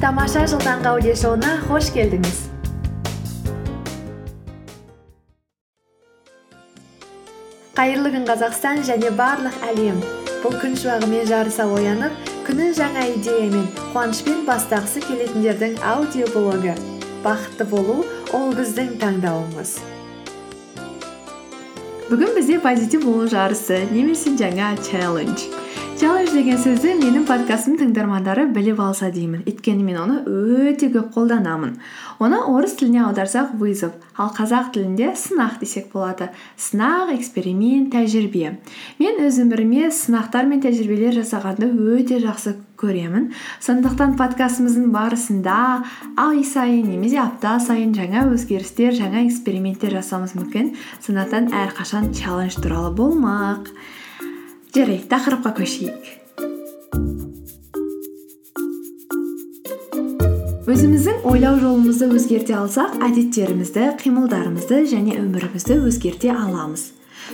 тамаша 0.00 0.46
жыл 0.48 0.62
таңғы 0.64 0.88
аудиошоуына 0.94 1.48
қош 1.66 1.90
келдіңіз. 1.92 2.38
Қайырлы 7.76 8.14
күн 8.14 8.24
қазақстан 8.30 8.80
және 8.88 9.12
барлық 9.18 9.60
әлем. 9.68 10.00
Бұл 10.40 10.56
күн 10.62 10.78
шуағымен 10.80 11.28
жарыса 11.28 11.68
оянып 11.68 12.32
күнін 12.48 12.72
жаңа 12.80 13.04
идеямен 13.12 13.68
қуанышпен 13.92 14.46
бастағысы 14.48 15.04
келетіндердің 15.04 15.76
аудиоблогы. 15.84 16.78
Бақытты 17.20 17.68
болу 17.68 18.00
ол 18.32 18.54
біздің 18.56 18.96
таңдауымыз. 19.04 19.76
Бүгін 22.08 22.32
бізде 22.40 22.56
позитив 22.58 23.04
болу 23.04 23.28
жарысы 23.28 23.84
немесе 23.92 24.32
жаңа 24.40 24.72
челлендж 24.80 25.59
челлендж 26.00 26.30
деген 26.32 26.56
сөзді 26.56 26.94
менің 26.96 27.26
подкастымның 27.28 27.76
тыңдармандары 27.82 28.46
біліп 28.54 28.78
алса 28.80 29.10
деймін. 29.12 29.42
Өйткені 29.44 29.82
мен 29.84 29.98
оны 30.00 30.14
өте 30.24 30.88
көп 30.94 31.10
қолданамын. 31.12 31.74
Оны 32.24 32.38
орыс 32.48 32.78
тіліне 32.80 33.02
аударсақ 33.04 33.50
вызов 33.60 33.98
ал 34.16 34.30
қазақ 34.32 34.70
тілінде 34.72 35.10
сынақ 35.12 35.58
десек 35.60 35.90
болады. 35.92 36.30
Сынақ 36.56 37.12
эксперимент 37.18 37.92
тәжірибе. 37.92 38.54
Мен 38.96 39.20
өз 39.26 39.42
өміріме 39.44 39.92
сынақтар 39.92 40.48
мен 40.48 40.64
тәжірибелер 40.64 41.20
жасағанды 41.20 41.68
өте 41.68 42.22
жақсы 42.24 42.56
көремін. 42.80 43.34
Сондықтан 43.60 44.16
подкастымыздың 44.16 44.88
барысында 44.96 45.60
ай 46.16 46.44
сайын 46.48 46.94
немесе 46.94 47.20
апта 47.26 47.58
сайын 47.60 47.92
жаңа 47.92 48.24
өзгерістер 48.32 48.96
жаңа 48.96 49.26
эксперименттер 49.28 50.00
жасауымыз 50.00 50.38
мүмкін. 50.40 50.76
Сондықтан 51.04 51.52
әрқашан 51.66 52.14
челлендж 52.16 52.56
туралы 52.56 52.96
болмақ. 52.96 53.74
Жарайды 54.70 55.08
тақырыпқа 55.10 55.50
көшейік 55.56 56.04
өзіміздің 60.70 61.24
ойлау 61.26 61.56
жолымызды 61.58 62.06
өзгерте 62.14 62.54
алсақ 62.54 62.94
әдеттерімізді 63.02 63.88
қимылдарымызды 64.04 64.84
және 64.92 65.16
өмірімізді 65.18 65.80
өзгерте 65.88 66.30
аламыз 66.30 66.84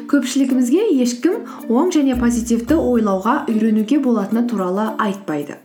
көпшілігімізге 0.08 0.86
ешкім 1.04 1.44
оң 1.68 1.92
және 1.98 2.16
позитивті 2.16 2.80
ойлауға 2.80 3.36
үйренуге 3.52 4.00
болатыны 4.00 4.46
туралы 4.48 4.88
айтпайды 4.96 5.60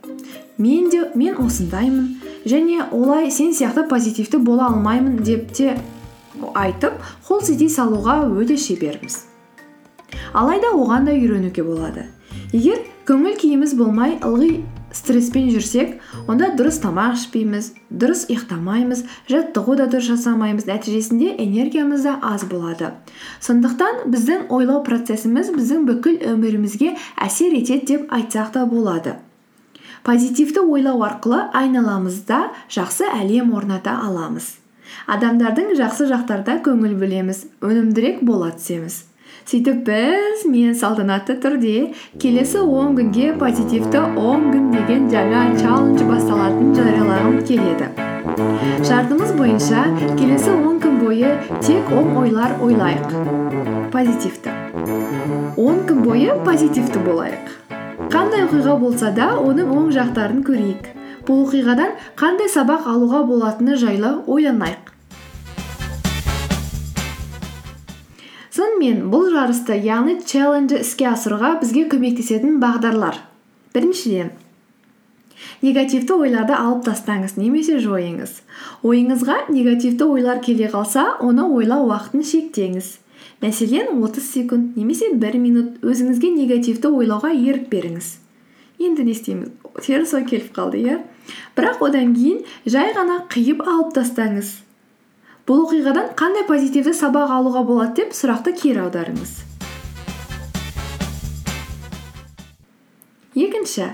мен 0.60 0.92
де 0.92 1.06
мен 1.16 1.40
осындаймын 1.40 2.14
және 2.44 2.84
олай 2.92 3.30
сен 3.32 3.56
сияқты 3.56 3.88
позитивті 3.88 4.44
бола 4.44 4.68
алмаймын 4.68 5.22
деп 5.24 5.52
те 5.56 5.78
айтып 6.52 7.00
қол 7.28 7.40
сілтей 7.40 7.72
салуға 7.72 8.24
өте 8.28 8.60
шеберміз 8.60 9.22
алайда 10.32 10.74
оған 10.76 11.08
да 11.08 11.16
үйренуге 11.16 11.64
болады. 11.66 12.06
Егер 12.52 12.80
көңіл 13.08 13.36
күйіміз 13.40 13.74
болмай 13.78 14.18
ылғи 14.20 14.62
стресспен 14.92 15.48
жүрсек 15.52 15.96
онда 16.28 16.50
дұрыс 16.56 16.78
тамақ 16.82 17.16
ішпейміз 17.16 17.70
дұрыс 17.88 18.26
ұйықтамаймыз 18.28 19.02
жаттығу 19.30 19.76
да 19.80 19.88
дұрыс 19.92 20.10
жасамаймыз 20.12 20.68
нәтижесінде 20.68 21.32
энергиямыз 21.42 22.04
да 22.06 22.18
аз 22.22 22.44
болады. 22.48 22.92
Сондықтан 23.40 24.06
біздің 24.12 24.48
ойлау 24.52 24.82
процессіміз 24.84 25.52
біздің 25.56 25.86
бүкіл 25.88 26.18
өмірімізге 26.34 26.94
әсер 27.16 27.56
етеді 27.56 27.94
деп 27.94 28.12
айтсақ 28.12 28.52
та 28.56 28.66
болады. 28.66 29.16
Позитивті 30.02 30.64
ойлау 30.66 31.04
арқылы 31.06 31.46
айналамызда 31.54 32.50
жақсы 32.68 33.06
әлем 33.06 33.54
орната 33.56 33.94
аламыз. 34.02 34.58
Адамдардың 35.06 35.72
жақсы 35.78 36.08
жақтарда 36.10 36.58
көңіл 36.66 36.98
бөлеміз 37.00 37.46
өнімдірек 37.64 38.20
бола 38.26 38.50
түсеміз. 38.52 39.04
Сөйтіп 39.48 39.82
біз 39.86 40.44
мен 40.48 40.74
салтанатты 40.78 41.36
түрде 41.42 41.92
келесі 42.22 42.62
он 42.62 42.94
күнге 42.98 43.32
позитивті 43.40 44.04
он 44.16 44.48
күн 44.52 44.70
деген 44.76 45.08
жаңа 45.12 45.42
челлендж 45.58 46.04
басталатынын 46.08 46.74
жариялағым 46.78 47.38
келеді. 47.48 47.90
Шартымыз 48.86 49.34
бойынша 49.38 49.82
келесі 50.18 50.52
он 50.54 50.78
күн 50.82 51.00
бойы 51.02 51.32
тек 51.60 51.90
оң 51.90 52.14
ойлар 52.22 52.54
ойлайық. 52.62 53.16
Позитивті. 53.92 54.54
Он 55.60 55.82
күн 55.88 56.04
бойы 56.06 56.38
позитивті 56.46 57.02
болайық. 57.04 57.50
Қандай 58.12 58.46
оқиға 58.46 58.78
болса 58.80 59.10
да 59.14 59.32
оның 59.40 59.74
оң 59.74 59.90
жақтарын 59.94 60.40
көрейік. 60.46 60.88
Бұл 61.26 61.44
оқиғадан 61.46 61.92
қандай 62.18 62.48
сабақ 62.50 62.88
алуға 62.90 63.22
болатыны 63.28 63.76
жайлы 63.78 64.16
ойланайық. 64.26 64.81
Сонымен 68.82 69.10
бұл 69.12 69.28
жарысты 69.30 69.76
яғни 69.78 70.16
челленджі 70.26 70.80
іске 70.82 71.06
асыруға 71.12 71.60
бізге 71.60 71.84
көмектесетін 71.86 72.56
бағдарлар. 72.58 73.20
Біріншіден 73.74 74.32
негативті 75.62 76.16
ойларды 76.18 76.56
алып 76.56 76.82
тастаңыз 76.88 77.36
немесе 77.36 77.78
жойыңыз. 77.78 78.42
Ойыңызға 78.82 79.52
негативті 79.54 80.08
ойлар 80.10 80.40
келе 80.42 80.66
қалса 80.72 81.14
оны 81.22 81.46
ойлау 81.46 81.86
уақытын 81.92 82.26
шектеңіз. 82.26 82.98
Мәселен 83.42 84.02
30 84.02 84.26
секунд 84.26 84.76
немесе 84.76 85.12
1 85.14 85.38
минут 85.38 85.78
өзіңізге 85.86 86.32
негативті 86.34 86.90
ойлауға 86.90 87.30
ерік 87.30 87.70
беріңіз. 87.70 88.16
Енді 88.82 89.06
не 89.06 89.14
істейміз? 89.14 89.54
Теріс 89.78 90.14
ой 90.14 90.26
келіп 90.26 90.50
қалды 90.58 90.82
иә? 90.82 90.98
Бірақ 91.54 91.86
одан 91.86 92.16
кейін 92.18 92.42
жай 92.66 92.90
ғана 92.98 93.22
қиып 93.30 93.62
алып 93.62 93.94
тастаңыз. 93.94 94.56
Бұл 95.48 95.64
оқиғадан 95.66 96.12
қандай 96.18 96.44
позитивті 96.46 96.92
сабақ 96.94 97.32
алуға 97.34 97.64
болады 97.66 98.02
деп 98.02 98.14
сұрақты 98.14 98.54
кері 98.60 98.84
аударыңыз. 98.84 99.32
Екінші 103.34 103.88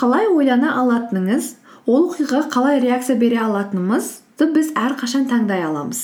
қалай 0.00 0.26
ойлана 0.32 0.72
алатыныңыз 0.80 1.52
ол 1.86 2.08
оқиғаға 2.08 2.48
қалай 2.54 2.80
реакция 2.82 3.18
бере 3.20 3.38
алатынымызды 3.44 4.48
біз 4.54 4.72
әрқашан 4.74 5.28
таңдай 5.30 5.62
аламыз. 5.68 6.02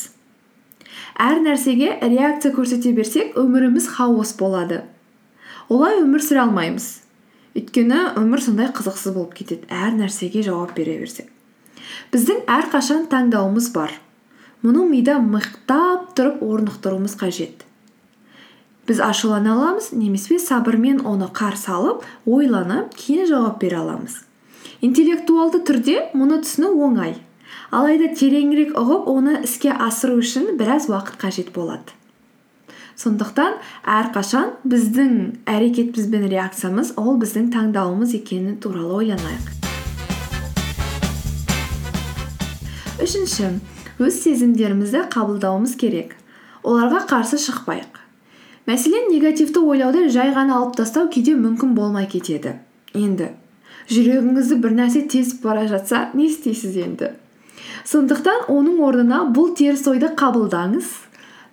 Әр 1.18 1.40
нәрсеге 1.42 1.96
реакция 2.02 2.54
көрсете 2.54 2.94
берсек 2.94 3.38
өміріміз 3.38 3.88
хаос 3.96 4.34
болады. 4.38 4.82
Олай 5.68 6.00
өмір 6.02 6.22
сүре 6.22 6.44
алмаймыз. 6.44 6.88
Өйткені 7.54 8.00
өмір 8.20 8.42
сондай 8.42 8.70
қызықсыз 8.74 9.14
болып 9.14 9.34
кетеді 9.38 9.70
әр 9.70 9.94
нәрсеге 9.98 10.42
жауап 10.46 10.74
бере 10.76 10.98
берсек. 11.02 11.30
Біздің 12.12 12.44
әрқашан 12.50 13.06
таңдауымыз 13.10 13.70
бар. 13.74 13.94
Мұны 14.64 14.86
мида 14.88 15.18
мықтап 15.20 16.14
тұрып 16.16 16.40
орнықтыруымыз 16.40 17.18
қажет. 17.20 17.66
Біз 18.88 19.00
ашулана 19.04 19.52
аламыз 19.52 19.90
немесе 19.92 20.38
сабырмен 20.40 21.02
оны 21.04 21.28
қарсы 21.28 21.68
алып 21.68 22.04
ойланып 22.24 22.94
кейін 22.96 23.28
жауап 23.28 23.58
бере 23.60 23.76
аламыз. 23.82 24.22
Интеллектуалды 24.80 25.60
түрде 25.68 25.98
мұны 26.16 26.40
түсіну 26.46 26.70
оңай. 26.86 27.18
Алайда 27.70 28.08
тереңірек 28.16 28.72
ұғып 28.80 29.10
оны 29.12 29.36
іске 29.44 29.68
асыру 29.72 30.16
үшін 30.22 30.56
біраз 30.56 30.88
уақыт 30.88 31.20
қажет 31.20 31.52
болады. 31.52 31.92
Сондықтан 32.96 33.60
әрқашан 33.84 34.56
біздің 34.64 35.44
әрекетіміз 35.50 36.08
бен 36.08 36.28
реакциямыз 36.32 36.94
ол 36.96 37.18
біздің 37.20 37.52
таңдауымыз 37.52 38.16
екені 38.16 38.56
туралы 38.64 39.02
ойланайық. 39.02 39.52
Үшінші 43.02 43.50
өз 43.98 44.18
сезімдерімізді 44.24 45.06
қабылдауымыз 45.14 45.76
керек. 45.78 46.16
Оларға 46.64 47.04
қарсы 47.10 47.38
шықпайық. 47.38 48.02
Мәселен 48.66 49.10
негативті 49.12 49.60
ойлауды 49.60 50.08
жай 50.10 50.32
ғана 50.34 50.58
алып 50.58 50.78
тастау 50.80 51.10
кейде 51.12 51.36
мүмкін 51.36 51.74
болмай 51.76 52.08
кетеді. 52.10 52.56
Енді 52.94 53.34
жүрегіңізді 53.92 54.60
бір 54.62 54.76
нәрсе 54.78 55.04
тесіп 55.12 55.42
бара 55.44 55.66
жатса 55.68 56.08
не 56.14 56.28
істейсіз 56.30 56.76
енді? 56.86 57.10
Сондықтан 57.84 58.48
оның 58.52 58.80
орнына 58.84 59.18
бұл 59.34 59.52
теріс 59.58 59.84
ойды 59.90 60.08
қабылдаңыз. 60.16 60.88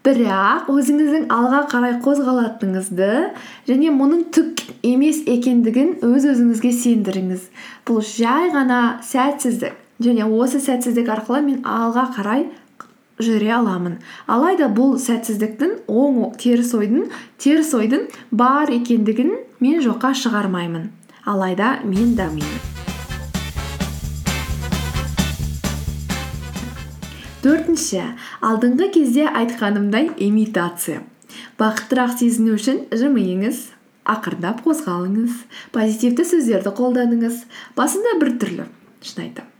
Бірақ 0.01 0.69
өзіңіздің 0.71 1.27
алға 1.29 1.65
қарай 1.69 1.99
қозғалатыныңызды 2.01 3.09
және 3.67 3.91
мұның 3.93 4.23
түк 4.33 4.63
емес 4.87 5.21
екендігін 5.29 5.99
өз 6.07 6.25
өзіңізге 6.31 6.71
сендіріңіз. 6.79 7.43
Бұл 7.85 8.01
жай 8.01 8.49
ғана 8.55 8.81
сәтсіздік. 9.05 9.75
Және 10.01 10.25
осы 10.25 10.61
сәтсіздік 10.63 11.11
арқылы 11.15 11.41
мен 11.45 11.61
алға 11.67 12.07
қарай 12.15 12.47
жүре 13.21 13.51
аламын. 13.53 13.99
Алайда 14.27 14.69
бұл 14.73 14.97
сәтсіздіктің 15.01 15.85
оң 15.91 16.19
теріс 16.41 16.73
ойдың 17.77 18.09
бар 18.31 18.73
екендігін 18.73 19.37
мен 19.61 19.81
жоққа 19.85 20.13
шығармаймын. 20.23 20.89
Алайда 21.25 21.77
мен 21.85 22.15
дамимын 22.17 22.71
төртінші 27.41 28.01
алдыңғы 28.45 28.91
кезде 28.93 29.25
айтқанымдай 29.25 30.11
имитация. 30.21 31.01
Бақыттырақ 31.57 32.13
сезіну 32.19 32.57
үшін 32.57 32.83
жымиыңыз 32.93 33.63
ақырындап 34.13 34.61
қозғалыңыз 34.65 35.39
позитивті 35.73 36.27
сөздерді 36.33 36.75
қолданыңыз 36.77 37.45
басында 37.77 38.17
біртүрлі 38.21 38.67
шын 39.01 39.25
айтамын. 39.25 39.50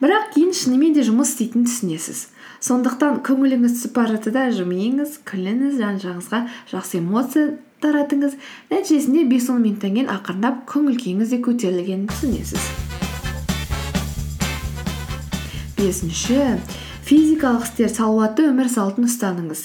Бірақ 0.00 0.32
кейін 0.34 0.52
шынымен 0.56 0.96
де 0.96 1.04
жұмыс 1.06 1.32
істейтінін 1.34 1.68
түсінесіз. 1.68 2.26
Сондықтан 2.66 3.20
көңіліңіз 3.26 3.76
түсіп 3.76 3.94
бара 3.96 4.16
жатса 4.16 4.32
да 4.34 4.46
жымиыңыз 4.56 5.20
күліңіз 5.28 5.78
жан 5.80 6.00
жағыңызға 6.02 6.40
жақсы 6.72 6.98
эмоция 7.00 7.44
таратыңыз. 7.84 8.34
Нәтижесінде 8.72 9.24
бес 9.28 9.48
он 9.52 9.62
минуттан 9.62 9.94
кейін 9.96 10.10
ақырындап 10.12 10.64
көңіл 10.70 10.98
күйіңіз 11.02 11.32
де 11.32 11.40
көтерілгенін 11.44 12.08
түсінесіз. 12.12 12.68
Бесінші. 15.76 16.40
Физикалық 17.06 17.68
істер 17.68 17.92
салауатты 17.92 18.48
өмір 18.50 18.66
салтын 18.72 19.06
ұстаныңыз. 19.06 19.60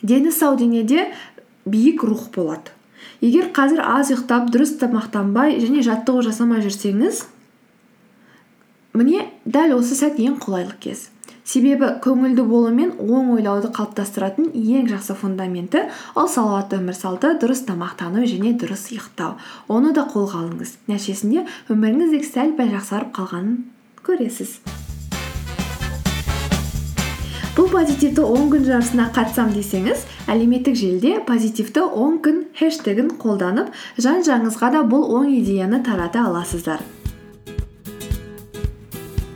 Дені 0.00 0.30
сау 0.32 0.56
денеде 0.56 1.10
биік 1.66 2.06
рух 2.06 2.30
болады. 2.32 2.72
Егер 3.20 3.50
қазір 3.52 3.82
аз 3.82 4.12
ұйықтап 4.14 4.48
дұрыс 4.54 4.78
тамақтанбай 4.80 5.58
және 5.60 5.82
жаттығу 5.84 6.22
жасамай 6.24 6.62
жүрсеңіз 6.64 7.26
міне 8.98 9.28
дәл 9.46 9.76
осы 9.78 9.94
сәт 9.98 10.18
ең 10.18 10.40
қолайлы 10.42 10.74
кез. 10.82 11.08
Себебі 11.48 11.94
көңілді 12.04 12.42
болу 12.44 12.72
мен 12.74 12.90
оң 13.00 13.30
ойлауды 13.36 13.70
қалыптастыратын 13.76 14.50
ең 14.52 14.90
жақсы 14.90 15.14
фундаменті 15.16 15.84
ол 16.18 16.28
салауатты 16.28 16.76
өмір 16.76 16.96
салты 16.98 17.30
дұрыс 17.40 17.62
тамақтану 17.68 18.26
және 18.28 18.52
дұрыс 18.60 18.90
ұйықтау. 18.92 19.38
Оны 19.72 19.94
да 19.96 20.04
қолға 20.10 20.42
алыңыз. 20.42 20.74
Нәтижесінде 20.90 21.46
өміріңіз 21.72 22.28
сәл 22.34 22.52
пәл 22.58 22.74
жақсарып 22.74 23.14
қалғанын 23.16 23.56
көресіз. 24.04 24.58
Бұл 27.56 27.72
позитивті 27.72 28.22
он 28.22 28.52
күн 28.52 28.68
жарысына 28.68 29.08
қатысам 29.16 29.48
десеңіз 29.50 30.04
әлеуметтік 30.30 30.76
желіде 30.78 31.16
позитивті 31.26 31.88
он 31.88 32.20
күн 32.22 32.44
хештегін 32.60 33.16
қолданып 33.18 33.72
жан 33.98 34.22
жағыңызға 34.22 34.70
да 34.76 34.84
бұл 34.86 35.08
оң 35.16 35.32
идеяны 35.40 35.82
тарата 35.82 36.28
аласыздар. 36.28 36.84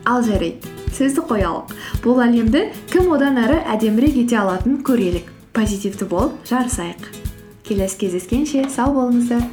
Ал 0.09 0.23
жарайды 0.27 0.71
сөзді 0.97 1.25
қоялық 1.31 1.73
бұл 2.05 2.21
әлемді 2.25 2.67
кім 2.93 3.13
одан 3.17 3.41
әрі 3.43 3.63
әдемірек 3.75 4.19
ете 4.25 4.39
алатынын 4.43 4.83
көрелік. 4.87 5.31
Позитивті 5.53 6.07
болып 6.09 6.39
жарысайық. 6.49 7.11
Келесі 7.69 7.99
кездескенше 8.01 8.65
сау 8.73 8.95
болыңыздар. 8.97 9.45